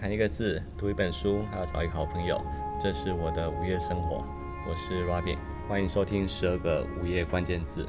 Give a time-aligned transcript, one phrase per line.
[0.00, 2.40] 弹一个字，读一本书，还要找一个好朋友，
[2.80, 4.24] 这是我的午夜生活。
[4.64, 5.36] 我是 Robin，
[5.68, 7.84] 欢迎收听十二个午夜关键字。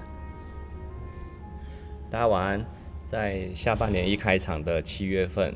[2.09, 2.65] 大家晚安。
[3.05, 5.53] 在下半年一开场的七月份，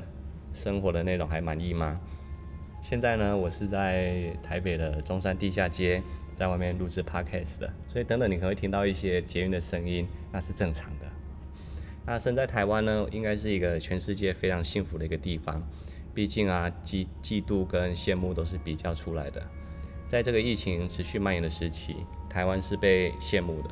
[0.52, 2.00] 生活的内容还满意吗？
[2.84, 6.04] 现在呢，我是在台北的中山地下街，
[6.36, 11.08] 在外面录制 Podcast 的，所以等等你可能会听到一些捷运的声音，那是正常的。
[12.06, 15.64] 那身在台湾呢，应该是一个全世界非常幸福的一个地方。
[16.14, 19.42] 毕竟啊，嫉嫉妒跟羡慕都是比较出来的。
[20.08, 23.70] 在这个疫情持续蔓延的时期，台湾是被羡慕的，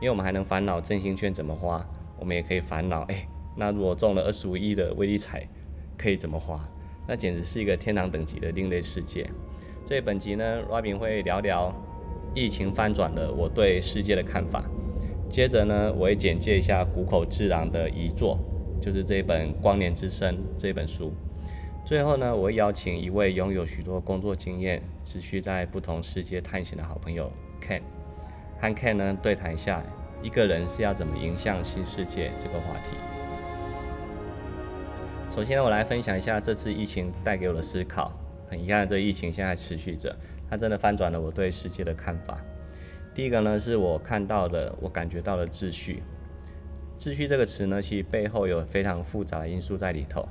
[0.00, 1.86] 因为我们还能烦恼振兴券怎么花，
[2.18, 5.48] 我们也可以烦恼，哎，那如果中了二十五亿的威力彩，
[5.96, 6.68] 可以怎么花？
[7.06, 9.30] 那简直是一个天堂等级的另类世界。
[9.86, 11.72] 所以本集呢，Robin 会聊聊
[12.34, 14.64] 疫情翻转了我对世界的看法。
[15.28, 18.38] 接着呢，我会简介一下谷口治郎的遗作，
[18.80, 21.12] 就是这本《光年之声》这本书。
[21.84, 27.82] 最后呢，我会邀请一位拥有许多工作经验、持续在不同世界探险的好朋友 Ken，
[28.58, 29.82] 和 Ken 呢对谈一下
[30.22, 32.96] 一个人是要怎么迎向新世界这个话题。
[35.28, 38.10] 首先呢，我来分享一下这次疫情带给我的思考。
[38.48, 40.16] 很遗憾，这疫情现在持续着，
[40.48, 42.40] 它真的翻转了我对世界的看法。
[43.14, 46.02] 第一个呢，是我看到的，我感觉到的秩序。
[46.98, 50.26] 秩序这个词呢，其实背后有非常复杂的因素在里头。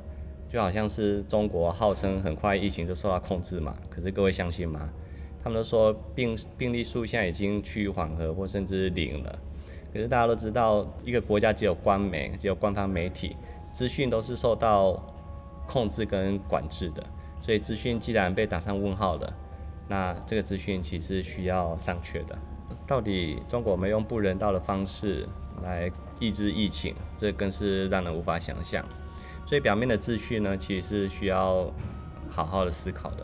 [0.54, 4.88] 就好像是中国号称很快疫情就受到控制嘛，可是各位相信吗？
[5.44, 9.40] 他们都说病病例数现在已经趋于缓和或甚至零了。
[9.92, 13.36] 可是大家都知道，一个国家只有官媒，只有官方媒体，
[13.72, 15.04] 资讯都是受到
[15.68, 17.04] 控制跟管制的。
[17.42, 19.34] 所以资讯既然被打上问号了，
[19.88, 22.38] 那这个资讯其实需要商榷的。
[22.86, 25.28] 到底中国没用不人道的方式
[25.64, 28.86] 来抑制疫情，这更是让人无法想象。
[29.54, 31.72] 所以表面的秩序呢，其实是需要
[32.28, 33.18] 好好的思考的。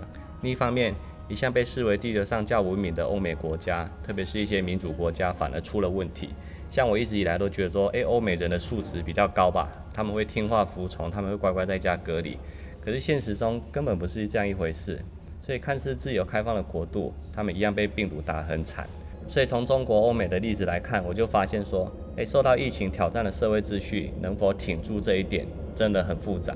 [0.44, 0.94] 另一方面，
[1.28, 6.30] 一向被视为地球上较文明的欧美国家，特别是一些民主国家，反而出了问题。
[6.70, 12.38] 像我一直以来都觉得说，诶，欧美人的素质比较高吧，他们会听话服从，他们会乖乖在家隔离。
[12.80, 15.04] 可是现实中根本不是这样一回事。
[15.42, 18.88] 所以看似自由开放的国度，他们一样被病毒打得很惨。
[19.28, 25.48] 所以从中国、欧美的例子来看，我就发现说，诶，受到疫情挑战的社会秩序能否挺住这一点，
[25.80, 26.54] 真的很复杂。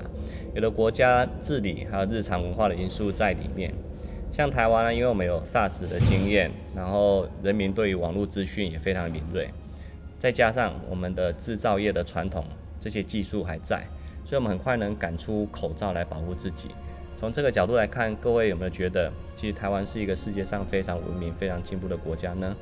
[0.54, 3.72] 有的国家治理还有日常文化的因素在里面。
[4.30, 9.48] 像台湾呢，因为我们有 SARS 的经验，然后人民对于网络资讯也非常敏锐，
[10.18, 12.44] 再加上我们的制造业的传统，
[12.78, 13.86] 这些技术还在，
[14.26, 16.68] 所以我们很快能赶出口罩来保护自己。
[17.16, 22.54] 从这个角度来看，各位有没有觉得，其实台湾是一个世界上非常文明、非常进步的国家呢？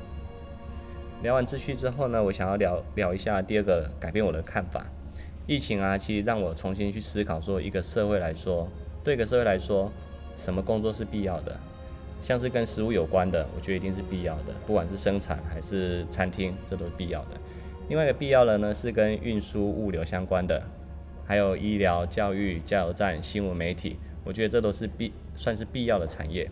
[1.23, 4.85] 聊完秩序之后呢，我想要聊聊一下第二个改变我的看法。
[5.45, 8.67] 疫情啊，其实让我重新去思考，说一个社会来说，
[9.03, 9.91] 对一个社会来说，
[10.35, 11.59] 什么工作是必要的？
[12.21, 17.31] 像是跟食物有关的，我觉得一定是必要的，不管是生产还是餐厅，这都是必要的。
[17.89, 20.63] 另外一个必要的呢，是跟运输物流相关的，
[21.25, 23.97] 还有医疗、教育、加油站、新闻媒体。
[24.23, 26.49] 我觉得这都是必算是必要的产业，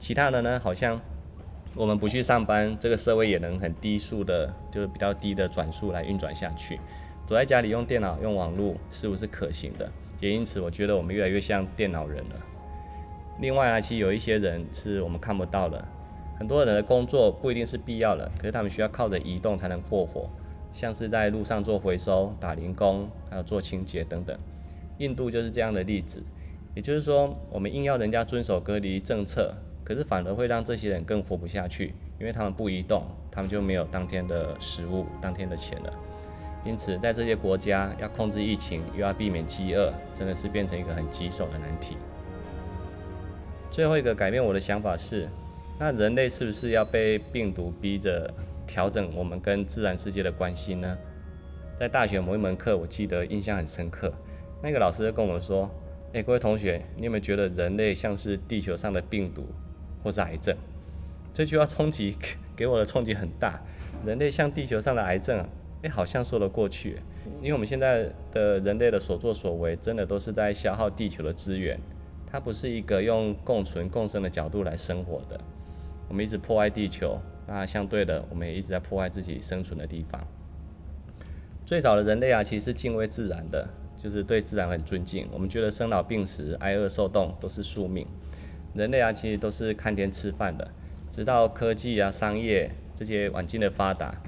[0.00, 1.00] 其他的呢，好像
[1.76, 6.80] 我们不去上班，这个社会也能很低速的，就是比较低的转速来运转下去。
[7.26, 9.90] 躲在家里用电脑、用网络，似乎是可行的？
[10.20, 12.36] 也因此，我觉得我们越来越像电脑人了。
[13.40, 15.84] 另外啊，其实有一些人是我们看不到的，
[16.38, 20.28] 很多人的工作不一定是必要的，可是他们需要靠着移动才能过活，
[20.72, 24.38] 像是在路上做回收、打零工，还有做清洁等等。
[24.98, 26.22] 印度就是这样的例子。
[26.74, 35.92] 也就是说，我们硬要人家遵守隔离政策，可是反而会让这些人更活不下去，因为他们不移动，他们就没有当天的食物、当天的钱了。
[36.64, 41.96] 因此，在这些国家要控制疫情，又要避免饥饿，真的是变成一个很棘手的难题。
[43.70, 45.28] 最后一个改变我的想法是，
[45.78, 48.32] 那人类是不是要被病毒逼着
[48.66, 50.96] 调整我们跟自然世界的关系呢？
[51.76, 54.12] 在大学某一门课，我记得印象很深刻，
[54.62, 55.70] 那个老师跟我们说。
[56.12, 59.44] 诶，各位同学，你有没有觉得人类像是地球上的病毒，
[60.00, 60.56] 或是癌症？
[61.32, 62.16] 这句话冲击
[62.54, 63.60] 给我的冲击很大。
[64.06, 65.48] 人类像地球上的癌症啊，
[65.84, 66.98] 诶，好像说得过去。
[67.40, 71.78] 因为我们现在的人类的所作所为，真的都是在消耗地球的资源，
[72.26, 75.38] 它不是一个用共存共生的角度来生活的。
[76.08, 80.26] 我们一直破坏地球，那相对的，我们也一直在破坏自己生存的地方。
[81.66, 83.68] 最早的人类啊，其实是敬畏自然的。
[83.96, 88.06] 就是对自然很尊敬，我们觉得生老病死、挨饿受冻都是宿命。
[88.74, 90.68] 人类啊，其实都是看天吃饭的。
[91.08, 94.20] 直到科技啊、商业这些晚近的发达，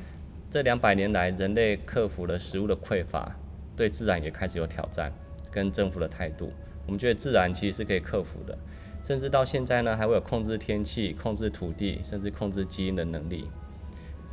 [0.51, 3.37] 这两百年来，人类克服了食物的匮乏，
[3.77, 5.13] 对自然也开始有挑战。
[5.49, 6.53] 跟政府的态度。
[6.85, 8.59] 我们觉得自然其实是可以克服的，
[9.03, 13.49] 甚至到现在呢，还会有控制天气、控制土地，甚至控制基因的能力。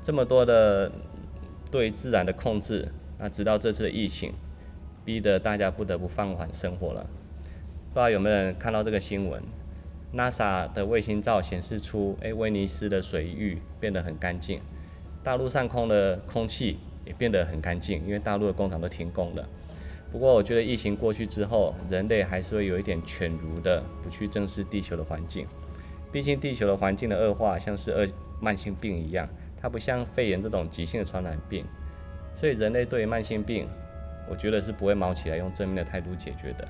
[0.04, 0.92] 这么多的
[1.72, 4.34] 对自然的控制，那直到这次的疫情，
[5.06, 7.08] 逼得大家不得不放缓生活了。
[7.94, 9.42] 不知道有没有人看到这个新闻
[10.14, 14.60] ？NASA 的卫星照显示出，诶，威尼斯的水域变得很干净，
[15.24, 19.48] 大陆上空的空气也变得很干净，因为大陆的工厂都停工了。
[20.12, 25.48] 不过，我觉得疫情过去之后，人类还是会有一点犬儒的，不去正视地球的环境。
[26.12, 28.08] 毕竟，地球的环境的恶化像是恶
[28.40, 29.28] 慢性病一样。
[29.60, 31.66] 它不像肺炎这种急性的传染病，
[32.36, 33.68] 所以人类对于慢性病，
[34.30, 36.68] 我觉得是不会卯起来用正面的态度解决的。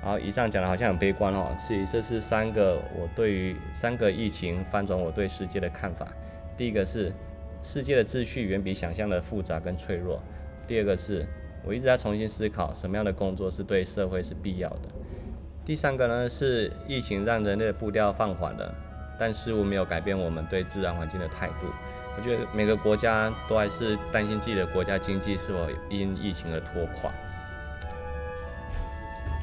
[0.00, 6.06] 好，以上讲的好像很悲观哦，所以这是三个我对于三个疫情翻转我对世界的看法。
[6.56, 7.12] 第一个是
[7.62, 10.20] 世界的秩序远比想象的复杂跟脆弱。
[10.66, 11.26] 第二个是
[11.64, 14.88] 我一直在重新思考什么样的工作是对社会是必要的。
[15.64, 18.74] 第三个呢是疫情让人类的步调放缓了。
[19.16, 21.68] 但事物没有改变我们对自然环境的态度。
[22.16, 27.12] 我觉得每个国家都还是担心自己的国家经济是否因疫情而拖垮。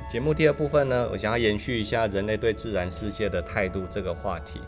[0.09, 4.59] 节目第二部分呢，我想要延续一下人类对自然世界的态度这个话题。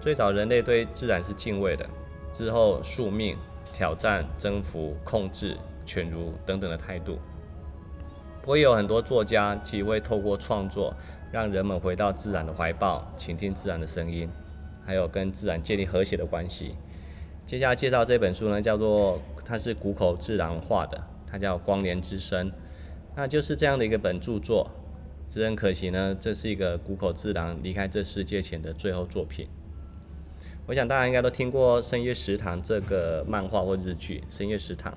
[0.00, 1.88] 最早人类对自然是敬畏的，
[2.32, 7.18] 之后宿命、挑战、征服、控制、犬儒等等的态度。
[8.40, 10.94] 不过也有很多作家其实会透过创作。
[11.30, 14.26] 让人们回到自然的怀抱，倾听自然的声音，
[14.82, 16.74] 还有跟自然建立和谐的关系。
[17.44, 22.50] 接下来介绍这本书呢，叫做它是谷口自然画的，它叫《光年之声》，
[23.14, 24.70] 那就是这样的一个本著作。
[25.28, 29.46] 只很可惜呢，这是一个谷口自然离开这世界前的最后作品。
[30.68, 34.92] 我想大家应该都听过《深夜食堂》这个漫画或日剧，《深夜食堂》。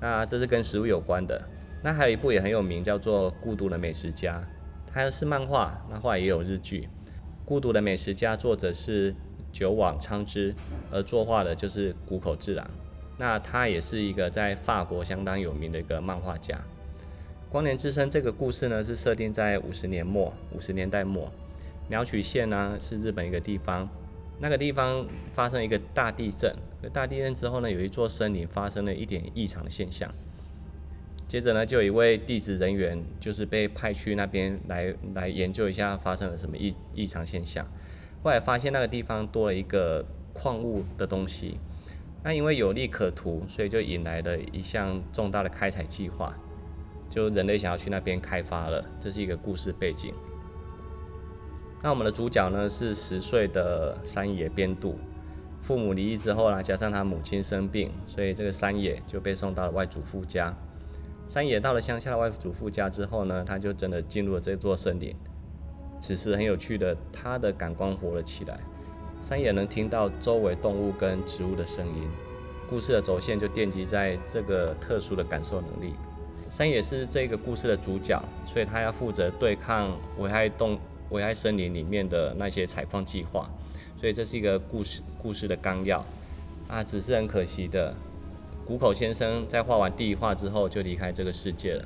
[0.00, 1.40] 那这是跟食物有关的。
[1.80, 4.42] 那还有一部也很有名，叫做《孤独的美食家》。
[4.92, 6.88] 它是漫画，漫画也有日剧。
[7.44, 9.14] 孤独的美食家作者是
[9.52, 10.52] 久网昌之，
[10.90, 12.68] 而作画的就是谷口治郎。
[13.16, 16.60] 那他也是一个在法国相当有名的一个漫画家。
[17.48, 21.30] 光年之声这个故事呢，是设定在五十年末，五十年代末，
[21.88, 23.88] 鸟取县呢是日本一个地方，
[24.40, 26.50] 那个地方发生一个大地震，
[26.92, 30.10] 大地震之后呢，有一座森林发生了一点异常的现象。
[31.28, 37.64] 接着呢，就有一位地质人员，就是被派去那边来来研究一下发生了什么异异常现象。
[38.22, 41.58] 后来发现那个地方多了一个矿物的东西，
[42.24, 46.34] 那因为有利可图，所以就引来了一项重大的开采计划，
[47.08, 48.84] 就人类想要去那边开发了。
[48.98, 50.12] 这是一个故事背景。
[51.82, 54.98] 那我们的主角呢，是十岁的山野边度，
[55.62, 60.54] 父母离异之后呢，加上他母亲生病，所以这个山野就被送到了外祖父家。
[61.26, 65.14] 山野到了乡下的外祖父家之后呢，他就真的进入了这座森林。
[65.98, 68.60] 此时很有趣的，他的感官活了起来，
[69.22, 72.08] 山野能听到周围动物跟植物的声音。
[72.68, 75.94] 故事的轴线就奠基在这个特殊的感受能力。
[76.48, 80.78] 山野是这个故事的主角，所以他要负责对抗危害动
[81.10, 83.48] 危害森林里面的那些采矿计划。
[84.00, 86.04] 所以这是一个故事故事的纲要
[86.68, 87.94] 啊，只是很可惜的。
[88.66, 91.84] 谷口先生在画完第一画之后就离开这个世界了。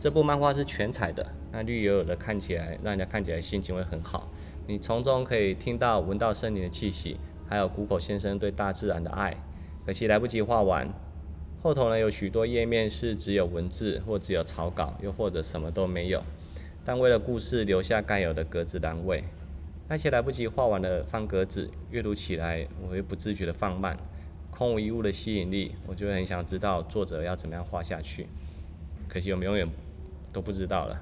[0.00, 4.28] 这部漫画是全彩的，那绿油油的，看起来让人家看起来心情会很好。
[4.66, 7.16] 你从中可以听到、闻到森林的气息，
[7.48, 9.36] 还有谷口先生对大自然的爱。
[9.86, 10.88] 可惜来不及画完，
[11.62, 16.22] 后头呢有许多页面是只有文字，或只有草稿，又或者什么都没有。
[16.84, 19.24] 但为了故事留下该有的格子单位，
[19.88, 23.96] 那些来不及画完的方格子，阅读起来我会不自觉的放慢。
[24.50, 28.26] 空无一物的吸引力，我就很想知道作者要怎么样画下去。
[29.08, 29.68] 可惜我们永远
[30.32, 30.94] 都不知道了。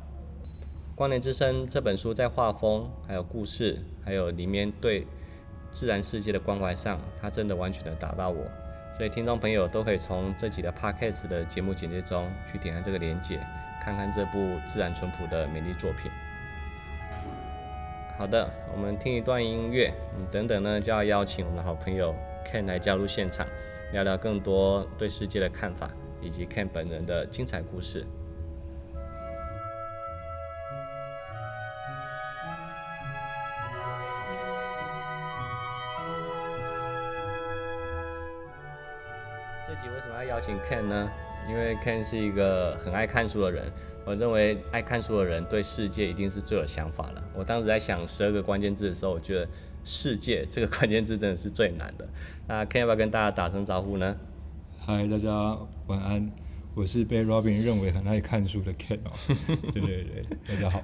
[0.94, 5.06] 《光年之声》这本书在画风、还有故事、还有里面对
[5.70, 8.44] 自然世界的关怀上，它真的完全的打到我。
[8.96, 13.38] 所以听众朋友都可以从这集的 Podcast 的节目简介中去点开这个连结，
[13.88, 16.10] 看看这部自然淳朴的美丽作品。
[18.18, 22.14] 好的，我们听一段音乐，你等等呢就要邀请我们的好朋友。
[22.44, 23.46] Ken 来加入现场，
[23.92, 25.90] 聊聊更多对世界的看法，
[26.20, 28.04] 以及 Ken 本人的精彩故事。
[39.66, 41.10] 这集为什么要邀请 Ken 呢？
[41.46, 43.70] 因为 Ken 是一个很爱看书的人，
[44.04, 47.22] 我认为爱看书的人对世界一定是最有想法的。
[47.34, 49.48] 我当时在想十二个关键字的时候，我觉得
[49.84, 52.08] “世界”这个关键字真的是最难的。
[52.46, 54.16] 那 Ken 要不要跟大家打声招呼呢？
[54.78, 55.30] 嗨，大家
[55.86, 56.30] 晚安。
[56.78, 59.10] 我是被 Robin 认为很爱看书的 Ken 哦。
[59.74, 60.80] 对对对，大家好。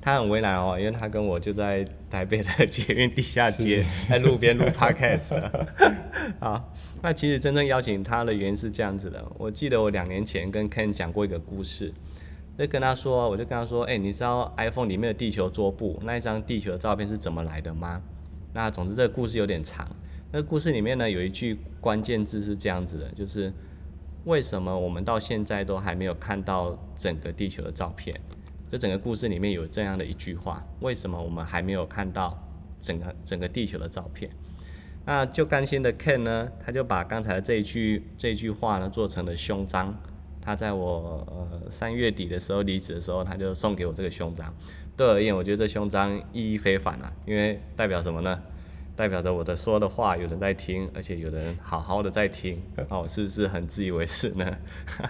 [0.00, 5.48] 他很为难哦，因为他跟我就在台北的捷运地下街，在路边录 Podcast。
[6.40, 9.24] 好，那其实真正邀请他的原因是这样子的。
[9.38, 11.94] 我记得我两年前跟 Ken 讲过一个故事，
[12.58, 18.02] 就跟他说，我就跟他说，哎、欸，你知道 iPhone 里面的地球桌布那一张地球的照片是怎么来的吗？
[18.52, 19.88] 那总之这个故事有点长。
[20.32, 23.52] 那个故事里面呢，有一句关键字是这样子的，就是。
[24.26, 28.20] 为什么我们到现在都还没有看到整个地球的照片？
[28.68, 32.36] 这整个故事里面有这样的一句话：为什么我们还没有看到
[32.80, 34.28] 整个整个地球的照片？
[35.04, 39.94] 那就甘心的 Ken 呢，他就把刚才的这一句这一句话呢做成了胸章。
[40.40, 44.52] 他在我呃三月底的时候离职的时候，他就送给我这个胸章。
[44.96, 48.42] 对我而言，我觉得这胸章意义非凡啊，因为代表什么呢？
[48.96, 54.58] 代表着我的说的话有人在听，而且有人好好的在听，那 我是不是很自以为是呢？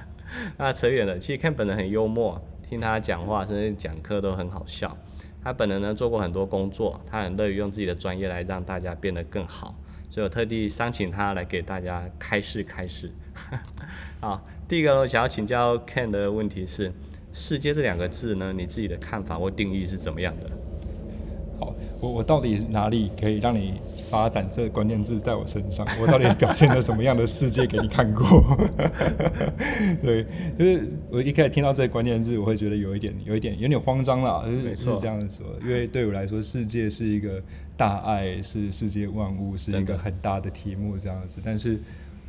[0.58, 4.94] 那扯远了，其实 Ken 本人很幽默，听他讲话甚至讲课都很好笑。
[5.42, 9.76] 他本人呢做过很多工作，他很乐于用自己的专业来让大家变得更好，
[10.10, 13.08] 所以我特地商请他来给大家开示开示。
[14.20, 16.92] 好，第一个我想要请教 Ken 的问题是
[17.32, 20.50] “世界”这两个字呢，你自己的看法或定义是怎么样的？
[21.58, 25.86] 好，我我到底哪里可以让你发展这关键字在我身上？
[26.00, 28.24] 我到底表现了什么样的世界给你看过？
[30.02, 30.26] 对，
[30.58, 34.44] 就是我一开始听到这个关键字，我会觉得有一点、有一点、有点慌张啦。
[34.46, 37.42] 就是是这样子说，因为对我来说，世界是一个
[37.76, 41.40] 大爱，是世界万物，是一个很大的题目这样子。
[41.44, 41.78] 但是，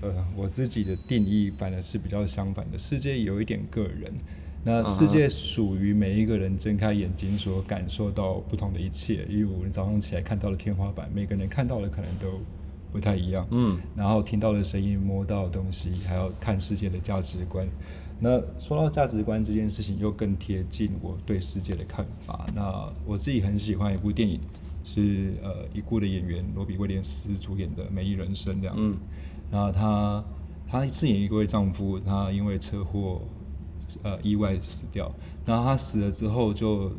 [0.01, 4.13] 呃，我自己的定义反而是比较相反的，世界有一点个人。
[4.67, 12.41] 那世界属于每一个人睁开眼睛所感受到不同的一切，例如我们早上起来看到的天花板，每个人看到的可能都
[12.91, 13.47] 不太一样。
[13.51, 17.65] 嗯，然后听到的声音、摸到的东西，还要看世界的价值观。
[18.19, 22.45] 那说到价值观这件事情，又更贴近我对世界的看法。
[22.53, 24.38] 那我自己很喜欢一部电影，
[24.83, 28.93] 是呃已故的演员罗比威廉斯主演的《美丽人生》这样子。
[28.93, 29.00] 嗯，
[29.50, 30.21] 然后他
[30.67, 33.21] 他饰演一位丈夫，他因为车祸。
[34.03, 35.12] 呃，意外死掉，
[35.46, 36.91] 然后他死了之后就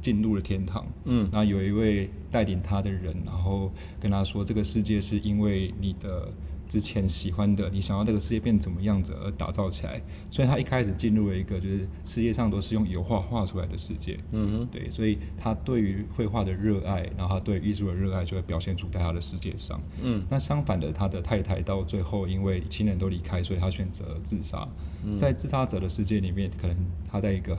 [0.00, 0.86] 进入了天堂。
[1.04, 6.28] 嗯，然后有一位带领他的人，然后跟他说，这个世界是因为你的
[6.68, 10.00] 之前喜欢的，你想要这个世界变怎么样子而打造起来。
[10.30, 14.18] 所以他一开始进入了一个就是世界上都是用油画画出来的世界。
[14.32, 19.80] 嗯哼，对，所以他对于绘画的热爱，然后他对艺术的热爱就会表现出在他的世界上。
[20.02, 24.68] 嗯，那相反的，他的太太到最后因为亲人都离开，所以他选择自杀。
[25.18, 26.76] 在自杀者的世界里面，可能
[27.08, 27.56] 他在一个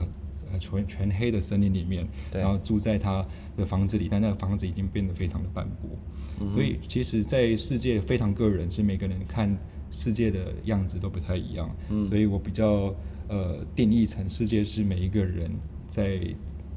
[0.60, 3.26] 全全黑的森林里面，然后住在他
[3.56, 5.90] 的房子里，但那个房子已经变得非常的斑驳。
[6.40, 9.56] 嗯、所以，其实，在世界非常个人，是每个人看
[9.90, 11.74] 世界的样子都不太一样。
[11.90, 12.94] 嗯、所以我比较
[13.28, 15.50] 呃定义成世界是每一个人
[15.88, 16.20] 在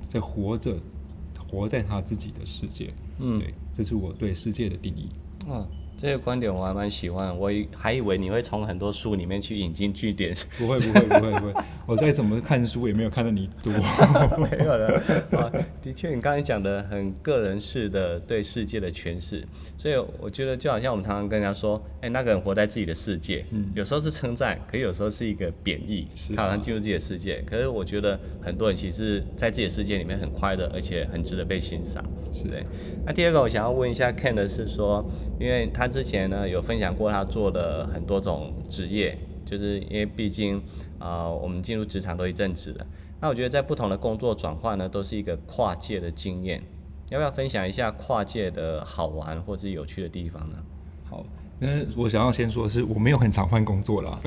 [0.08, 0.78] 在活着，
[1.48, 2.94] 活在他自己的世界。
[3.20, 5.10] 嗯，对，这是我对世界的定义。
[5.48, 5.68] 嗯
[6.02, 10.34] 这个观点我还蛮喜欢，我还以为你会从很多书里面去引经据典。
[10.58, 11.54] 不会不会不会不会，
[11.86, 13.72] 我再怎么看书也没有看到你多。
[14.50, 15.00] 没有了
[15.38, 15.46] 啊，
[15.80, 27.44] 的确，你刚才讲的很个人式的对世界的诠释，所以我觉得就好像我们常常跟人家说，哎，那个人活在自己的世界，嗯，有时候是称赞，可有时候是一个贬义，是啊，他好像进入自己的世界。
[27.46, 32.04] 可是我觉得很多人其实在自己的世界里面很快乐，而且很值得被欣赏，
[32.34, 32.66] 是对。
[33.06, 35.08] 那第二个我想要问一下 Ken 的是说，
[35.40, 35.91] 因为他。
[35.92, 40.58] 之前呢有分享过他做的很多种职业，就是因为毕竟
[40.98, 42.88] 啊、呃、我们进入职场都一阵子了，
[43.20, 46.64] 那我觉得在不同的工作转换呢都是一个跨界的经验，
[47.10, 50.56] 要不要分享一下跨界的好玩或是有趣的地方呢？
[51.10, 51.26] 好，
[51.60, 54.20] 那我想要先说的是我没有很常换工作啦，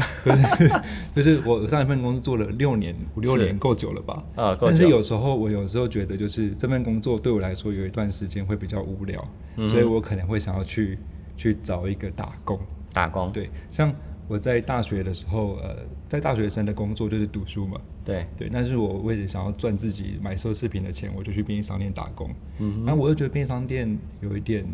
[1.16, 4.22] 就是我上一份工作做了六年五六年够久了吧？
[4.36, 4.58] 啊。
[4.60, 10.98] 但是有时候我有时候觉得就是这份工作对我来说有一段时间会比较无聊，嗯、所以我可能会想要去。
[11.36, 12.58] 去找一个打工，
[12.92, 13.94] 打工，对，像
[14.26, 15.76] 我在大学的时候，呃，
[16.08, 18.26] 在大学生的工作就是读书嘛，对。
[18.36, 24.64] 对，但是我为了想要赚自己买奢侈品的钱，我就去便利商店打工，嗯哼，然后我又觉得便利商店有一点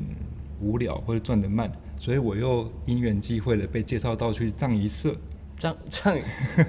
[0.60, 5.16] 无聊或者赚得慢，所以我又因缘际会的被介绍到去藏仪社，
[5.58, 6.16] 藏藏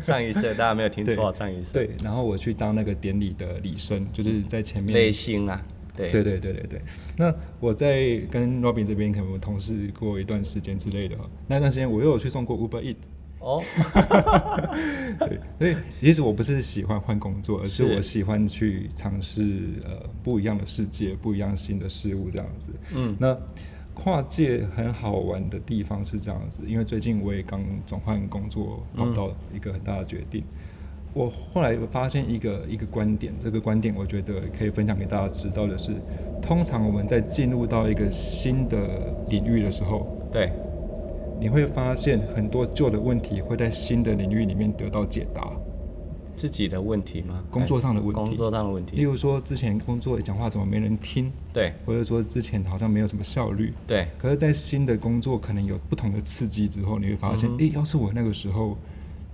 [0.01, 5.63] 藏仪社，大家没有听错，藏仪社，对，然后我去当那个典礼的礼生，就是在前面，内心啊。
[5.95, 6.81] 对对对对对对，
[7.17, 11.15] 那我在跟 Robin 这边可能同事过一段时间之类的，
[11.47, 12.95] 那段时间我又有去送过 Uber Eat。
[13.39, 13.63] 哦，
[15.27, 19.41] 对，所以其实我不是喜欢换工作，而是我喜欢去尝试
[19.83, 22.71] 呃不一样的世界，不一样新的事物这样子。
[22.93, 23.35] 嗯，那
[23.95, 30.43] 跨界很好玩的地方是这样子，因为最近我也刚转换工作，跑到一个很大的决定。
[30.43, 30.80] 嗯、
[31.13, 35.93] 我后来我发现一个一个观点，这个观点我觉得可以分享给大家知道的是，
[36.41, 38.77] 通常我们在进入到一个新的
[39.29, 40.51] 领域的时候，对，
[41.39, 45.51] 你会发现很多旧的问题会在新的领域里面得到解答。
[46.33, 47.43] 自己的问题吗？
[47.51, 48.15] 工作上的问题。
[48.15, 48.95] 工作上的问题。
[48.95, 51.31] 例如说，之前工作讲话怎么没人听？
[51.53, 51.71] 对。
[51.85, 53.71] 或者说之前好像没有什么效率？
[53.85, 54.07] 对。
[54.17, 58.75] 可是，在新的工作可能有不同的刺激之后，你会发现，哎、嗯欸，要是我那个时候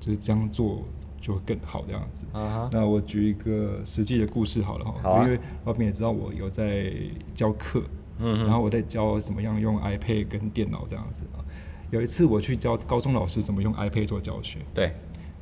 [0.02, 0.84] 就是这样做，
[1.28, 2.26] 就会更好这样子。
[2.32, 5.10] 啊、那我举一个实际的故事好了哈。
[5.10, 5.24] 啊。
[5.24, 6.94] 因为老板也知道我有在
[7.34, 7.84] 教课，
[8.20, 11.44] 嗯，然后我在教怎么样用 iPad 跟电脑这样子啊。
[11.92, 14.60] 有一次我去教高中老师怎么用 iPad 做教学。
[14.74, 14.94] 对。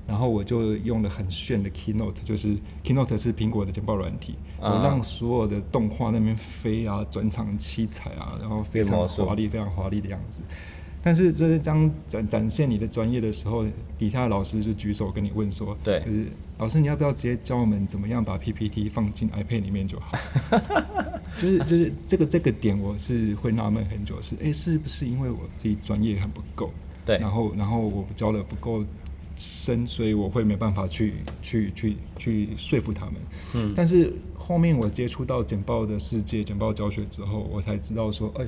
[0.08, 10.44] 然后我就用了很炫的 Keynote，就是 Keynote 是苹果的简报软体，我让所有的动画那边飞啊，转场七彩啊，然后非常华丽、非常华丽的样子。
[11.06, 13.64] 但是这是将展展现你的专业的时候，
[13.96, 16.26] 底下的老师就举手跟你问说：“对，就是
[16.58, 20.18] 老师，你要不要直接教我们怎么样把 PPT 放进 iPad 里面就好？”
[21.40, 26.72] 就是就是这个这个点，我是会纳闷很久，是哎，是不是因为我自己专业很不够？
[27.06, 28.84] 对，然后然后我教的不够。
[29.38, 33.16] 深，所以我会没办法去去去去说服他们。
[33.54, 38.46] 嗯，但是后面我接触到简报的世界、简报教学之后，我才知道说，哎，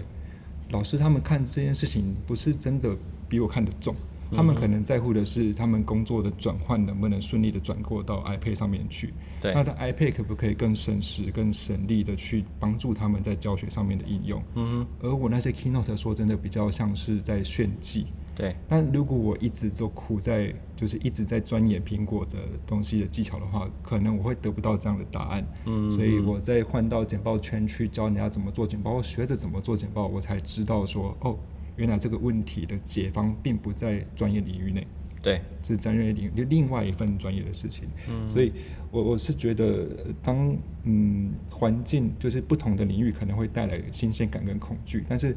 [0.69, 2.95] 老师他们看这件事情不是真的
[3.29, 3.95] 比我看得重，
[4.31, 9.13] 他们可能在乎的是他们工作的转换能不能顺利的转过到 iPad 上面去。
[9.41, 14.43] 对，那在 iPad 可不可以更省时、更省力的去帮助他们在教学上面的应用？
[14.55, 18.07] 嗯，而我那些 Keynote 说真的比较像是在炫技。
[18.37, 25.43] 对，但如果我一直做苦在，就是一直在钻研苹果的东西的技巧的话，可能我会得不到这样的答案。
[25.65, 31.35] 嗯，所以我再换到简报圈去教人家怎么做简报，我学着怎么做简报，我才知道说，哦，
[31.77, 34.85] 原来这个问题的解方并不在专业领域内。
[35.19, 37.89] 对，是专业领域另外一份专业的事情。
[38.07, 38.53] 嗯，所以
[38.91, 39.87] 我我是觉得，
[40.21, 45.35] 当嗯环境就是不同的领域可能会带来新鲜感跟恐惧，但是。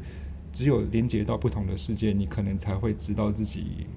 [0.51, 3.87] 只有连接到不同的世界，你可能才会知道自己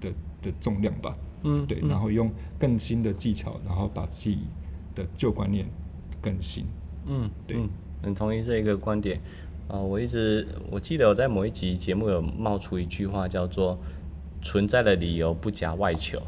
[0.00, 0.10] 的
[0.40, 1.16] 的重量吧。
[1.44, 4.38] 嗯，对，然后用更新的技巧，然后把自己
[4.94, 5.66] 的旧观念
[6.20, 6.64] 更新。
[7.06, 7.68] 嗯，对，嗯，
[8.02, 9.20] 很同意这一个观点。
[9.68, 13.78] 啊、呃，我一直我记得我在某一集节目有冒出一句话，叫做
[14.42, 16.20] “存在的理由不假外求”。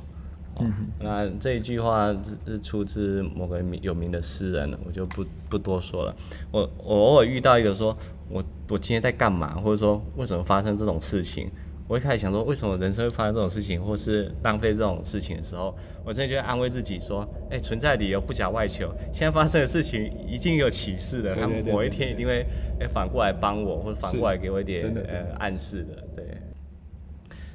[0.61, 2.15] 嗯，那这一句话
[2.47, 6.17] 是出自某个有名的诗人，我就不不多说了。
[6.53, 7.97] 我我偶尔遇到一个说，
[8.29, 11.51] 我我今天在干嘛，或者说为什么发生这种事情，
[11.87, 22.47] 我一开始想说为什么人生会发生这种事情，或是浪费这种事情的时候，我真的就会安慰自己说，哎，存在理由不假外求，现在发生的事情一定有启示的，他们某一天一定会
[22.81, 26.03] 哎反过来帮我，或者反过来给我一点呃暗示的。
[26.17, 26.25] 对。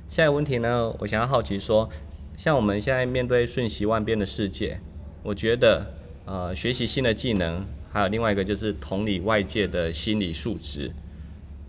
[0.08, 1.90] 下一个问题呢，我想要好奇说。
[2.38, 4.80] 像我们现在面对瞬息万变的世界，
[5.24, 5.86] 我觉得，
[6.24, 10.92] 呃，学习新的技能，还有另外一个就是同理外界的心理素质，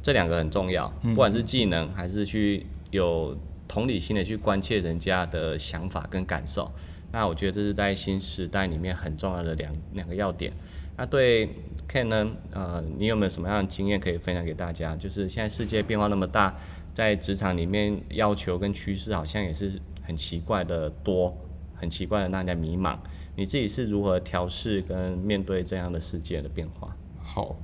[0.03, 0.89] 这两个很重要。
[1.03, 6.71] 不管是技能，还是去有同理心的去关切人家的想法跟感受，
[7.13, 10.53] 那我觉得这是在新时代里面很重要的两两个要点。
[10.97, 11.49] 那对
[11.89, 14.95] Ken 呢，呃，你有没有什么样的经验可以分享给大家？
[14.97, 16.57] 就是现在世界变化那么大，
[16.93, 19.81] 在职场里面要求跟趋势好像也是。
[20.03, 21.37] 很奇怪的多，
[21.81, 22.99] 很奇怪的让人家迷茫。
[23.37, 26.95] 你自己是如何调试跟面对这样的世界的变化？
[27.23, 27.57] 好，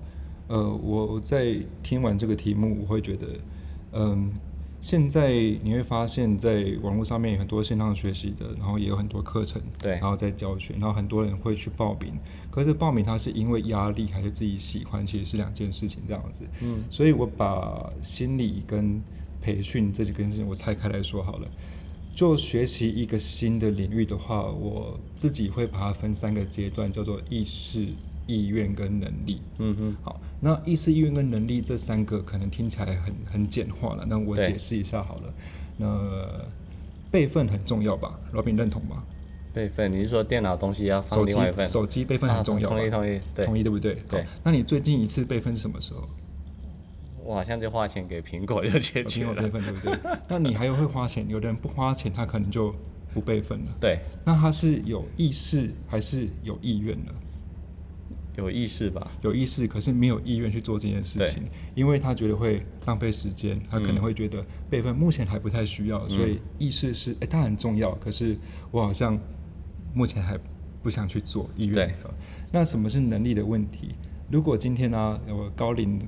[0.49, 3.27] 呃，我在听完这个题目，我会觉得，
[3.93, 4.33] 嗯，
[4.81, 12.15] 现在你会发现在网络上面有很多线上学习的，然后也有很多课程，对，然后在教学，然后很多人会去报名。
[12.51, 16.45] 可是报名他是因为压力还是自己喜欢，其实是两件事情这样子。
[16.63, 19.03] 嗯，所以我把心理跟
[19.43, 21.49] 培训这几件事情我拆开来说好了。
[22.17, 27.87] 就学习一个新的领域的话，我自己会把它分三个阶段，叫做意识、
[28.27, 29.43] 意愿跟能力。
[29.59, 35.35] 嗯哼，好，那意识、意愿跟能力这三个可能听起来很很简化了，那我解释一下好了。
[35.77, 36.47] 那
[37.11, 38.19] 备份很重要吧？
[38.33, 39.05] 老饼认同吗？
[39.53, 41.67] 备份，你是说电脑东西要放另外一份？
[41.67, 44.03] 手机备份很重要同意同意，对，同意对不对？
[44.09, 44.25] 对。
[44.43, 46.09] 那你最近一次备份是什么时候？
[47.27, 49.99] 我好像就花钱给苹果就解决了，备份对不对？
[50.29, 52.73] 那你还有会花钱，有的人不花钱，他可能就
[53.13, 53.77] 不备份了。
[53.81, 57.13] 对，那他是有意识还是有意愿的？
[58.37, 61.43] 有意识吧，有意识，可是没有意愿去做这件事情，
[61.75, 68.37] 因为他觉得会浪费时间，他可能会觉得备份目前还不太需要，嗯、所以意识是哎，它很重要，可是
[68.71, 69.19] 我好像
[69.95, 70.39] 目前还
[70.83, 71.93] 不想去做意愿。
[72.53, 73.95] 那什么是能力的问题？
[74.31, 76.01] 如果今天呢、啊，有高龄。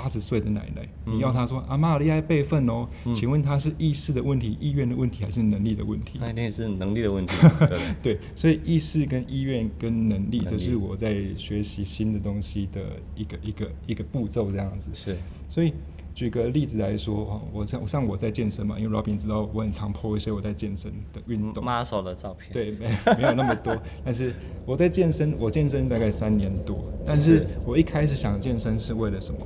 [0.00, 6.18] 八十岁的奶奶，你要她说阿妈厉害备份哦，请问她是意识的问题、意愿的问题还是能力的问题？
[6.18, 7.36] 那一定是能力的问题。
[7.68, 12.80] 对，对，所以意识跟意愿跟能力，这是我在学习新的东西的
[13.14, 14.88] 一个一个一个步骤，这样子。
[14.94, 15.74] 是，所以。
[16.12, 22.52] 举个例子来说，我像像我在健身嘛，因为 Robin 知道我很常 po 一些我在健身的运动 muscle 的照片。
[22.52, 24.34] 对，没 没有那么多，但是
[24.66, 29.38] 我在健身，我健身大概三年多，但是我一开始想健身是为了什么？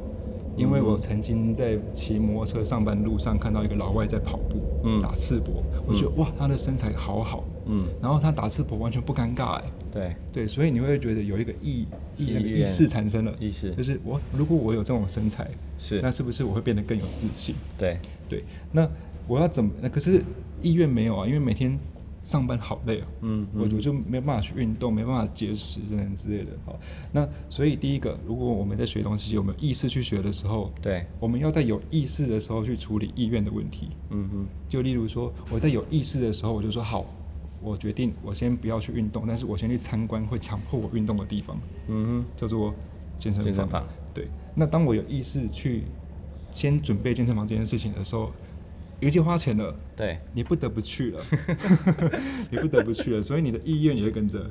[0.56, 11.86] 因为我曾经在骑摩托车上班路上看到一个老外在跑步，嗯，打赤膊，我觉得哇，他的身材好好，嗯，然后他打赤膊完全不尴尬，哎，对对，所以你会觉得有一个意
[12.16, 17.54] 意意识产生了，意识就是我如果我有这种身材，是，那是不是我会变得更有自信？
[17.76, 18.88] 对对，那
[19.26, 19.70] 我要怎么？
[19.80, 20.22] 那可是
[20.62, 21.78] 意愿没有啊，因为每天。
[22.24, 26.52] 上班好累哦，嗯，我我就没办法去运动，没办法节食等等之类的。
[26.64, 26.74] 好，
[27.12, 33.90] 那所以第一个，如果我们在学东西，有没有意识去学的时候，对，我们要在有意识的时候去处理意愿的问题。
[34.08, 37.04] 嗯哼，就例如说，我在有意识的时候，我就说好，
[37.60, 41.60] 我决定我先不要去运动，但是我先去参观会强迫我运动的地方。
[41.88, 42.74] 嗯哼，叫做
[43.18, 43.52] 健身房。
[43.52, 43.84] 健身房。
[44.14, 45.82] 对，那当我有意识去
[46.54, 48.32] 先准备健身房这件事情的时候。
[49.06, 51.20] 已经花钱了，对，你不得不去了，
[52.50, 54.50] 你不得不去了，所以你的意愿也会跟着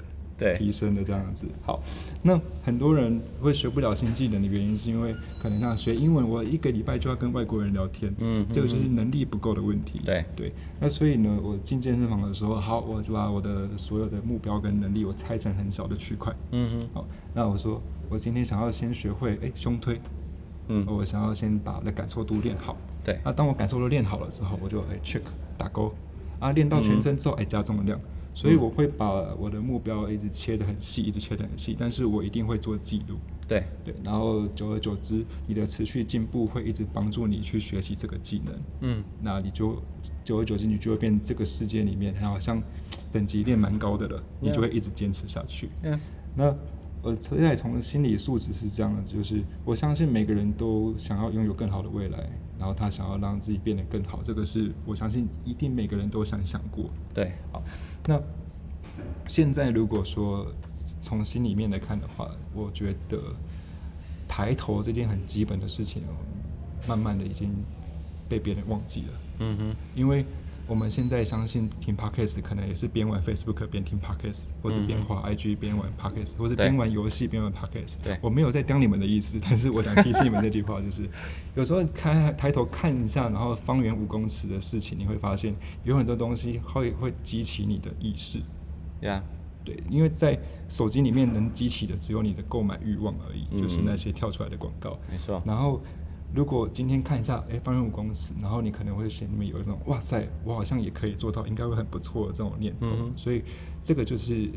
[0.58, 1.48] 提升的这样子。
[1.62, 1.82] 好，
[2.22, 10.02] 那很多人会学不了新技能的原因，是因为可能像学英文，我一个礼拜就要跟外国人聊天，嗯，这个就是能力不够的问题。
[10.04, 16.34] 对对，那所以呢，我进健身房的时候，好，我就把我的所有的目标跟能力，我拆成很小的区块。
[16.52, 20.00] 嗯哼，好，那我说，我今天想要先学会，哎，胸推。
[20.68, 22.78] 嗯，我想要先把我的感受度练好。
[23.04, 25.22] 对，那当我感受度练好了之后，我就哎 check
[25.58, 25.94] 打勾。
[26.40, 28.00] 啊，练到全身之后，哎加重量。
[28.36, 31.76] 所以我会把我的目标一直切得很细，一直切得很细。
[31.78, 33.16] 但是我一定会做记录。
[33.48, 38.56] 对对，然后久而久之，你的持续进步会一直帮助你去学习这个技能。
[38.82, 39.80] 嗯，那你就
[40.24, 42.60] 久而久之，你就会变这个世界里面，好像
[43.12, 45.70] 等级练蛮高的了，你就会一直坚持下去。
[45.84, 46.00] 嗯，
[46.36, 46.56] 那。
[47.04, 52.18] 呃，现在从心理素质是这样子，就是我相信每个人都想要拥有更好的未来，
[52.58, 56.90] 然后他想要让自己变得更好，这个是我相信一定每个人都想想过。
[57.14, 57.62] 对，好，
[58.08, 58.18] 那
[59.28, 60.48] 现在如果说
[61.02, 63.20] 从心里面来看的话，我觉得
[64.26, 66.04] 抬头这件很基本的事情，
[66.88, 67.50] 慢慢的已经
[68.28, 69.08] 被别人忘记了。
[69.40, 70.26] 嗯哼，因为。
[70.66, 77.96] 我们现在相信听 Podcast 可能也是边玩 Facebook 边听 Podcast，或者边滑 IG 边玩 Podcast，或者边玩游戏边玩 Podcast。
[78.02, 81.02] 对，我没有在刁你们的意思，但是我想提醒你们这句话，就是
[81.56, 88.40] 有时候开抬头看一下，然后方圆五公尺的事情，你会发现有很多东西会会激起你的意识。
[89.66, 94.98] 对，因为在手机里面能激起的只有你的购买欲望而已，嗯、就是那些跳出来的广告。
[95.12, 95.82] 没错，然后。
[96.34, 102.88] 如果今天看一下，哎，方圆五公尺，然后你可能会心里面有一种，哇塞，我好像也可以做到，应该会很不错的这种念头。
[102.90, 103.44] 嗯、所以，
[103.84, 104.50] 这个就是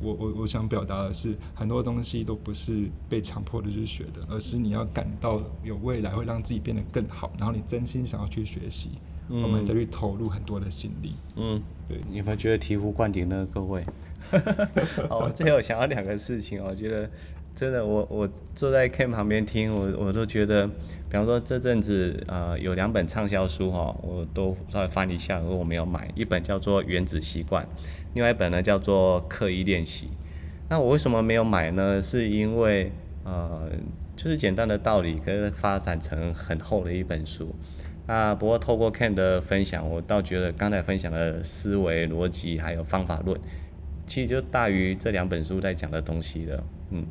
[0.00, 8.90] 我我我想表达的是，很多东西都不是被强迫的去学的，而是你要感到有未来会让自己变得更好，然后你真心想要去学习，
[9.28, 11.14] 嗯、我们再去投入很多的心力。
[11.34, 13.44] 嗯，对，你有没有觉得醍醐灌顶呢？
[13.52, 13.84] 各位，
[15.10, 17.10] 好，最后想要两个事情，我觉得。
[17.54, 27.64] 真的，我我坐在 Ken 旁边听，我我都觉得，比方说这阵子呃有两本畅销书哈，我都稍微翻一下，如果我没有买，一本叫做《原子习惯》，
[28.14, 30.06] 另外一本呢叫做《刻意练习》。
[30.68, 32.02] 那我为什么没有买呢？
[32.02, 32.90] 是因为
[33.22, 33.70] 呃
[34.16, 37.54] 就是简单的道理，可是发展成很厚的一本书。
[38.08, 43.38] 啊，不过透过 Ken 的分享，我倒觉得刚才分享的思维逻辑还有方法论，
[44.08, 47.06] 其实就大于这两本书在讲的东西了，嗯。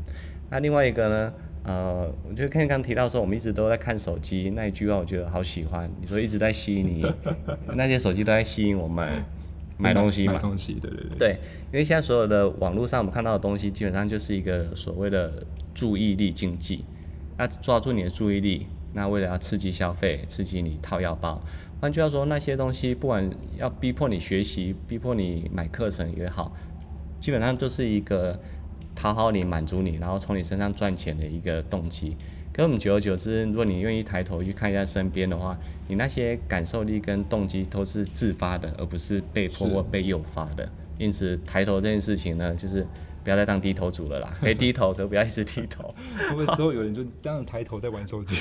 [0.53, 1.33] 那另外一个呢？
[1.63, 5.89] 呃，我就看刚提到说，我们一直都在看手机那一句话，我觉得好喜欢。
[5.99, 7.11] 你说一直在吸引你，
[7.73, 9.09] 那些手机都在吸引我们
[9.79, 10.33] 买东西嘛？
[10.33, 11.17] 买东西，对对对。
[11.17, 11.39] 对，
[11.71, 16.85] 因为现在所有的网络上我们看到的东西，基本上就是一个所谓的注意力经济。
[17.35, 21.41] 那抓住你的注意力，那为了要刺激消费，刺激你掏腰包。
[21.81, 26.55] 换句话说，那些东西不管要逼迫你学习，逼迫你买课程也好，
[27.19, 28.39] 基本上就是一个。
[28.95, 32.15] 讨好你，满足你，然后从你身上赚钱的一个动机。
[32.51, 40.69] 可我们久而久之，如果你愿意抬头去看一下身边的话，你那些感受力跟动机都是自发的，而不是被迫或被诱发的。
[40.99, 42.85] 因此，抬头这件事情呢，就是
[43.23, 44.31] 不要再当低头族了啦。
[44.39, 45.95] 可以低头，可不要一直低头。
[46.15, 48.35] 会不会之后有人就这样抬头在玩手机？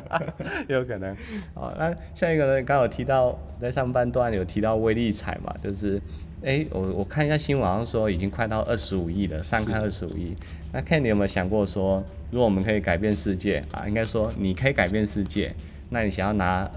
[0.68, 1.16] 有可能。
[1.54, 2.62] 好，那下一个呢？
[2.62, 5.98] 刚好提到在上半段有提到威力彩嘛，就是。
[6.42, 10.36] 哎，我我看一下新闻，好像说已经快到二十五亿了，上看二十五亿。
[10.72, 15.54] 那 Ken，你有没有想过说，如果我们可以改变世界啊，应该说你可以改变世界，
[15.90, 16.70] 那你想要拿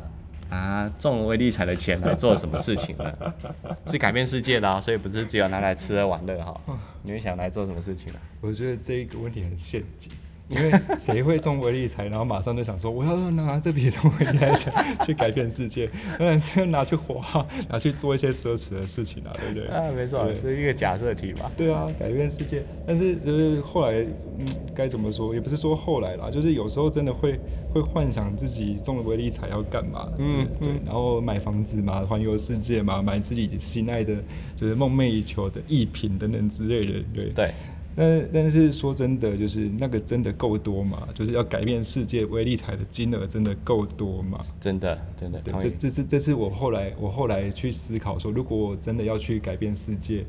[0.50, 3.14] 啊中威力彩的钱来做什么事情呢？
[3.86, 6.60] 是改变世界的啊，所以不是只有拿来吃喝玩乐哈。
[7.04, 8.20] 你会想来做什么事情呢？
[8.42, 10.12] 我觉得这一个问题很陷阱。
[10.52, 19.68] 因为谁会中威力彩，然后马上就想说我要拿这笔中威力彩去改变世界，当然是拿去花，拿去做一些奢侈的事情啊，对不对？
[19.68, 21.50] 啊，没错，是一个假设题嘛。
[21.56, 23.94] 对啊，改变世界，但是就是后来，
[24.40, 25.34] 嗯，该怎么说？
[25.34, 27.40] 也不是说后来啦，就是有时候真的会
[27.74, 30.10] 会幻想自己中了威力彩要干嘛？
[30.18, 34.16] 嗯，对，然后买房子嘛，环游世界嘛，买自己心爱的，
[34.56, 37.30] 就是梦寐以求的艺品等等之类的，对。
[37.34, 37.54] 对。
[37.94, 41.08] 但但是说真的，就是那个真的够多嘛？
[41.14, 44.40] 就是要改变世界威力彩的金额真的够多嘛？
[44.62, 45.42] 真的，真的。
[45.42, 50.26] 对，这这是这是我后来我后来去思考说，如果我真的要去改变世界，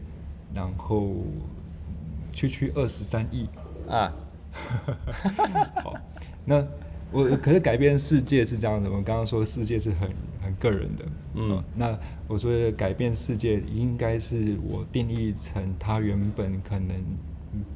[0.53, 1.14] 然后
[2.33, 3.46] 区区二十三亿
[3.88, 4.12] 啊，
[5.85, 5.94] 好，
[6.44, 6.66] 那
[7.12, 10.11] 我可是改变世界是这样的，我刚刚说世界是很
[10.42, 11.96] 很个人的，嗯，那
[12.27, 16.96] 我说的改变世界应该是我定义成它原本可能。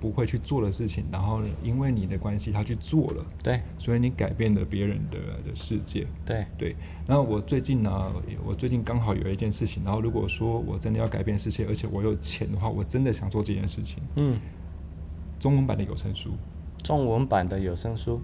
[0.01, 6.77] 不会去做的事情，然后因为你的关系，他去做了，对，所以你改变了别人的的世界，对对。
[7.07, 8.13] 然后我最近呢，
[8.45, 14.03] 我最近刚好有一件事情，然后如果说我真的要改变世界，而且我有钱的话，我真的想做这件事情。
[14.17, 14.39] 嗯，
[15.39, 16.31] 中文版的有声书，
[16.83, 18.21] 中文版的有声书，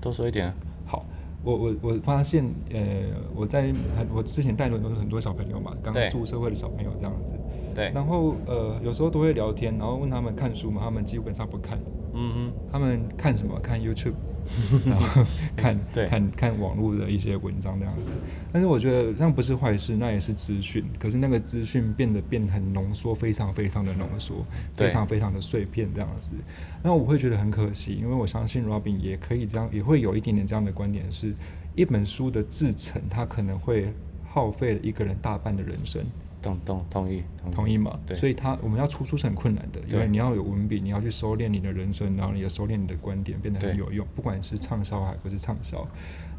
[0.00, 0.52] 多说一点。
[0.84, 1.04] 好。
[1.46, 3.04] 我我我发现，呃，
[3.34, 7.34] 我在很我之前带了很多很多小朋友嘛，刚出社会的小朋友这样子，
[7.72, 11.78] 对，然后呃，有时候都会聊天，然后问他们看书嘛，他们基本上不看，
[12.14, 13.58] 嗯哼，他们看什么？
[13.60, 14.14] 看 YouTube。
[14.86, 15.24] 然后
[15.56, 18.12] 看 对看看网络的一些文章这样子，
[18.52, 20.84] 但是我觉得那不是坏事，那也是资讯。
[21.00, 24.36] 可是那个资讯变得变很浓缩，非常非常的浓缩，
[24.76, 26.34] 非常非常的碎片这样子。
[26.80, 31.34] 那我会觉得很可惜，因为我相信 Robin 也可以这样，也会有一点点这样的观点，是
[31.74, 33.92] 一本书的制成，它可能会
[34.24, 36.02] 耗费了一个人大半的人生。
[36.42, 37.98] 同同同意同意，同意嘛？
[38.06, 45.84] 对，所以他我们要出书是很困难的，因为你要有文笔，你要去收敛你的人生，然后你要收敛你的观点，变得很有用，不管是畅销还不是畅销。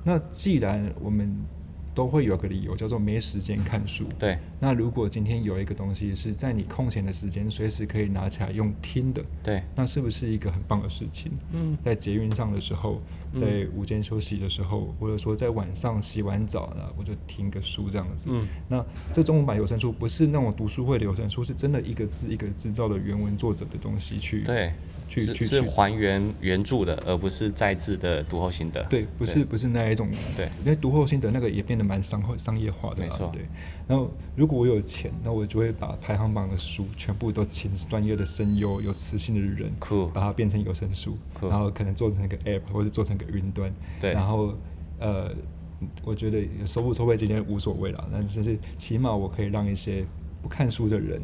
[0.05, 1.35] 那既然我们
[1.97, 4.05] 都会有个理由，叫做没时间看书。
[4.19, 4.37] 对。
[4.59, 11.31] 那如果今天有一个东西是在你空闲的时间，随时可以拿起来用听的，对，那是不是一个很棒的事情？
[11.53, 11.75] 嗯。
[11.83, 13.01] 在捷运上的时候，
[13.33, 18.29] 在午间休息的时候，或者说在晚上洗完澡了，我就听个书这样子。
[18.31, 18.45] 嗯。
[18.69, 24.43] 那这中文版有声书不是那种读书会的有声书，是真的一个字一个字照的原文作者的东西去。
[24.43, 24.71] 对。
[25.07, 28.83] 去去是还原原著的，而不是再制的读后心得。
[28.85, 30.09] 对，不是不是那一种。
[30.35, 33.03] 对，因为读后心得那个也变得蛮商商业化的。
[33.03, 33.29] 没错。
[33.33, 33.45] 对。
[33.87, 39.71] 然后，如果我有钱，那我就会把排行榜的书全部都请专业的声优、有磁性的人，
[40.13, 43.73] 把它变成有声书，然后可能做成一个 app，或者做成一个云端。
[43.99, 44.11] 对。
[44.11, 44.53] 然后，
[44.99, 45.31] 呃，
[46.03, 50.05] 我觉得收不收费之间无所谓了，但是起码我可以让一些
[50.41, 51.21] 不看书的人。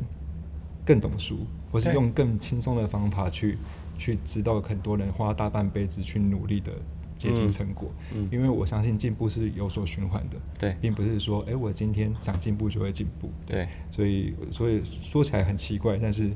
[0.85, 1.37] 更懂书，
[1.73, 3.57] 或是用更轻松的方法去
[3.97, 6.71] 去知道很多人花大半辈子去努力的
[7.17, 7.91] 结晶成果。
[8.13, 10.37] 嗯，因为我相信进步是有所循环的。
[10.59, 13.29] 对，并不是说，哎、欸，我今天想进步就会进步。
[13.47, 16.31] 对，所以所以说起来很奇怪，但是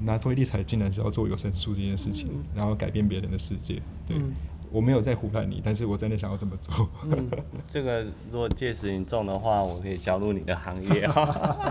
[0.00, 3.80] 拿威力彩竟然是要做有声书这件事情，嗯、然后改变别人的世界。
[4.06, 4.18] 对。
[4.18, 4.32] 嗯
[4.72, 6.88] 我没有在胡乱你，但是我真的想要这么做。
[7.04, 7.30] 嗯，
[7.68, 11.06] 这个如果届时你中的话，我可以加入你的行列，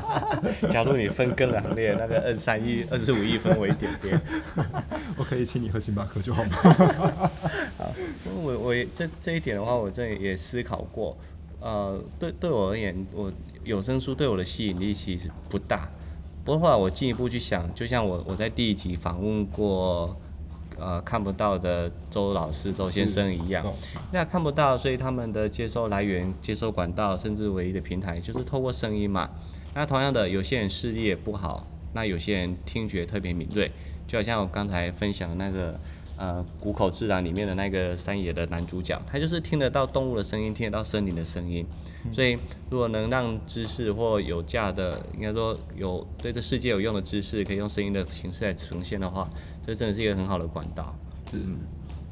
[0.69, 4.21] 加入你分羹的行列，那个二三亿、二十五亿分为一点点。
[5.17, 6.51] 我可以请你喝星巴克就好吗？
[7.77, 7.91] 好，
[8.43, 11.17] 我我这这一点的话，我真的也思考过。
[11.59, 13.31] 呃，对对我而言，我
[13.63, 15.89] 有声书对我的吸引力其实不大。
[16.45, 20.15] 不过后来我进一步去想，就像我我在第一集访问过。
[20.81, 23.63] 呃，看不到的周老师、周先生一样，
[24.11, 29.29] 那看不到，所以他们的接收来源、接收管道，甚至唯一的平台就是透过声音嘛。
[29.75, 33.71] 那同样的，有些人视力也不好，那有些人听觉特别敏锐，
[34.07, 35.79] 就好像我刚才分享的那个
[36.17, 41.65] 呃《谷口自然》里面的那个山野的男主角，他就是听得到动物的声音，听得到森林的声音。
[42.11, 42.35] 所以，
[42.71, 49.29] 如果能让知识或有价的，应该说有对这世界有用的知识，可以用声音的形式来呈现的话，
[49.65, 50.95] 这真的是一个很好的管道。
[51.31, 51.59] 嗯，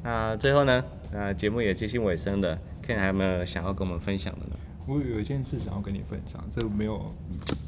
[0.04, 4.56] 那最后呢，那节目也接近尾声了，Ken 还有没有想要跟我们分享的呢？
[4.88, 7.14] 我有一件事想要跟你分享，这没有，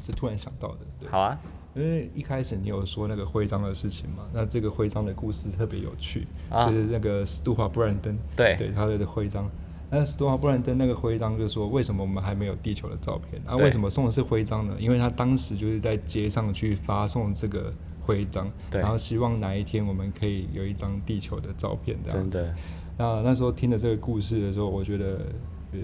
[0.04, 0.80] 这突然想到的。
[1.00, 1.10] 对。
[1.10, 1.40] 好啊，
[1.76, 9.50] 因为一开始你有说那个徽章的事情嘛，那这个徽章的故事特别有趣，啊、就是那个司徒华布兰登，对，对他的徽章。
[9.92, 13.42] 那斯多华布兰登那个徽章就说，为什么我们还没有地球的照片？
[13.46, 14.74] 啊，为什么送的是徽章呢？
[14.80, 22.38] 因为他当时就是在街上去发送这个徽章，然后希望哪一天我们可以有一张地球的照片这样子。
[22.38, 22.56] 真的。
[22.98, 25.26] 那那时候听了这个故事的时候，我觉得
[25.74, 25.80] 呃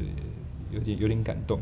[0.72, 1.60] 有点有点感动。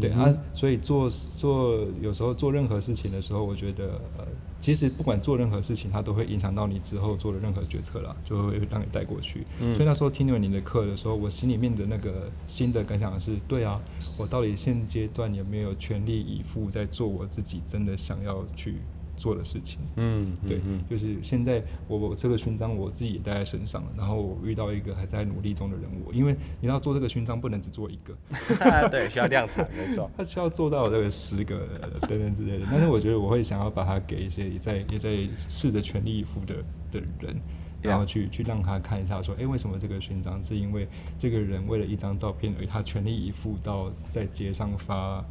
[0.00, 4.24] 对啊，所以做做有时候做任何事情的时候，我觉得呃，
[4.60, 9.46] 其实不管做任何事情，它都会影响到你之后做的任何决策啦，就会让你带过去。
[9.60, 9.74] 嗯。
[9.74, 13.80] 所以那时候听了你的课的时候，我心里面的那个新的感想是：对啊，
[14.16, 18.76] 我到底现阶段有没有全力以赴在做我自己真的想要去
[19.16, 28.14] 做的事情，嗯，对，嗯，就是现在我我这个勋章我自己也带在身上，然后我遇到一个还在努力中的人物，因为你要做这个勋章不能只做一个，
[28.90, 31.66] 对，需要量产，没错， 他需要做到这个十个
[32.02, 32.66] 等等之类的。
[32.70, 35.16] 但是我觉得我会想要把它给一些也在也在
[35.48, 36.56] 试着全力以赴的
[36.92, 37.36] 的人，
[37.82, 40.42] 然后去去让他看一下，说，哎，为什么这个勋章？
[40.44, 45.24] 是因为这个人为了一张照片而他全力以赴到在街上发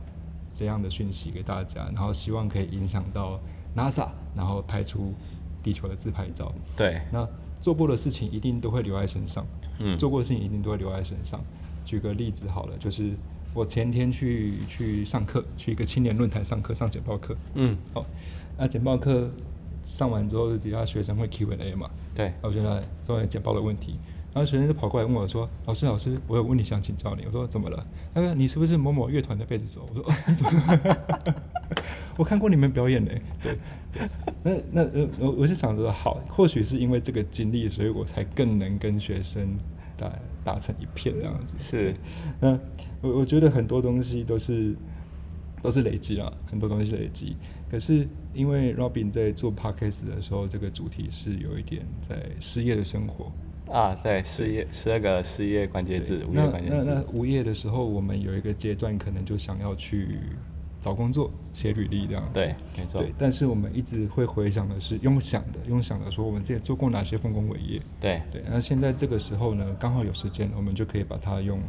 [0.53, 3.39] 这样的讯息给大家，然后希望可以影响到。
[3.75, 5.13] NASA，然后拍出
[5.61, 6.53] 地球的自拍照。
[6.75, 7.27] 对，那
[7.59, 9.45] 做过的事情一定都会留在身上。
[9.79, 11.43] 嗯，做过的事情一定都会留在身上。
[11.83, 13.11] 举个例子好了，就是
[13.53, 17.35] 我前天去去上课，去一个青年论坛上课，上简报课。
[17.55, 18.05] 嗯，好，
[18.57, 19.29] 那简报课
[19.83, 21.89] 上完之后，底下学生会 Q&A 嘛？
[22.15, 23.99] 对，我觉得都有简报的问题。
[24.33, 27.81] 然后学生就跑过来问我说：“老师，老师，我有问题想请教你。”我说：“怎么了？”
[28.13, 30.61] 他说：“你是不是某某乐团的贝斯手？”我说：“哦，你怎么？
[32.17, 33.11] 我看过你们表演呢。”
[33.41, 33.55] 对
[33.93, 34.09] 对，
[34.43, 39.57] 那那呃，我我是想着，好，或许是因为这个经历，所以我才更能跟学生
[39.95, 40.11] 打
[40.43, 41.55] 打成一片这样子。
[41.57, 41.95] 是，
[42.41, 42.59] 那
[43.01, 44.75] 我我觉得很多东西都是
[45.61, 47.37] 都是累积啊，很多东西累积。
[47.71, 53.31] 可是因为 Robin 在做 Podcast 的时候，这个主题是有一点在失业的生活。
[53.71, 56.89] 啊，对，失业十二个失业关键字，无业关键字。
[56.89, 60.19] 那那无业的时候，我们有一个阶段，可能就想要去
[60.85, 62.33] 找工作、写履历这样子。
[62.35, 63.01] 对，没错。
[63.01, 67.81] 对，但是我们一直会回想的是用想的，用想的说，我们之前做过哪些丰功伟业。
[67.99, 68.43] 对对。
[68.47, 71.59] 那现在这个时候呢，刚好有时间，我们就可以把它用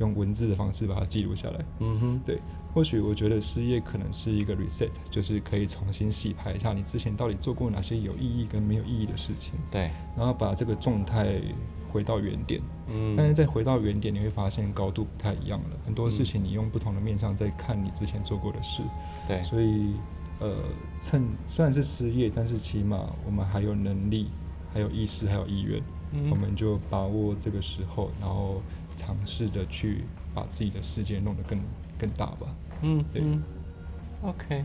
[0.00, 1.64] 用文字的方式把它记录下来。
[1.78, 2.38] 嗯哼，对。
[2.74, 9.54] 或许我觉得失业可能是一个 reset，就是可以重新洗牌一下你之前到底做过哪些有意义跟没有意义的事情。
[9.70, 11.40] 对，然后把这个状态
[11.90, 12.60] 回到原点。
[12.86, 15.76] 嗯，但是再回到原点，你会发现高度不太一样了。
[15.84, 18.82] 很多事情你用不同的面向在看你之前做过的事。
[19.26, 19.94] 对，所以
[20.40, 20.56] 呃，
[21.00, 24.28] 趁虽然是失业，但是起码我们还有能力、
[24.72, 28.62] 还有意识、还有意愿，嗯，我们就把握这个时候，然后
[28.94, 31.58] 尝试的去把自己的世界弄得更
[31.98, 32.54] 更大吧。
[32.82, 33.42] 嗯，对嗯
[34.22, 34.64] ，OK，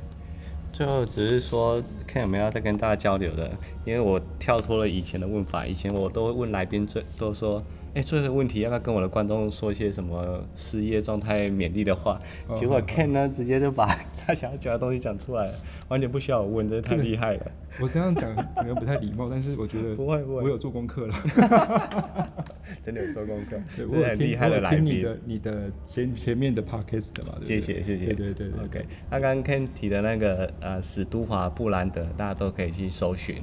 [0.74, 3.50] 最后只是说看有没有要再跟大家交流的，
[3.86, 7.64] 因为我跳脱了以前的问法，以前我都会问来宾最都说。
[7.94, 12.20] 哎，最后问题，要不要跟我的观众说一些什么失业状态勉励的话？
[12.48, 13.86] 哦、结果 Ken 呢，直接就把
[14.18, 15.54] 他想要讲的东西讲出来了，
[15.90, 17.52] 完全不需要我问，真的 太厉害了。
[17.80, 21.16] 我这样讲可能不太礼貌，但是我觉得 不会不会，我有做功课了。
[22.84, 24.86] 真的有做功课，对我很厉害的来宾。
[24.86, 27.34] 听你的你的前前面的 podcast 的嘛？
[27.46, 28.06] 谢谢谢谢。
[28.08, 28.86] 对对对，对，OK。
[29.10, 33.36] 他刚刚 Ken 提的那个呃史都华布兰德，大家都可以去搜寻。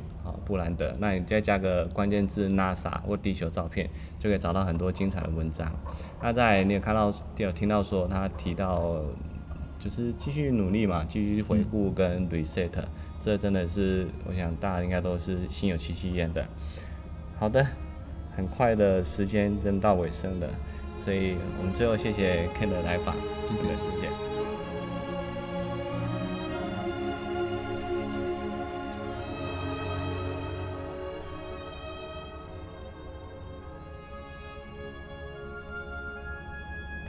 [0.44, 5.70] 布兰德，那你再加个关键字 NASA 或地球照片，就可以找到很多精彩的文章。
[6.22, 9.00] 那在你有看到，有听到说他提到，
[9.78, 12.70] 就是继续努力嘛，继续回顾跟 reset，
[13.18, 16.44] 这真的是我想大家应该都是心有戚戚焉的。
[17.38, 17.66] 好的，
[18.36, 20.48] 很快的时间真到尾声了，
[21.04, 23.14] 所以我们最后谢谢 Ken 的来访，
[23.48, 24.29] 谢谢谢谢。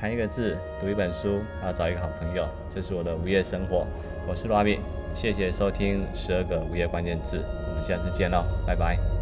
[0.01, 3.85] 谈一个字，读一本书，然后找一个好朋友，这是我的午夜生活。
[4.27, 4.79] 我是 Robin，
[5.13, 9.20] 谢谢收听十二个午夜关键字，我们下次见喽，拜拜。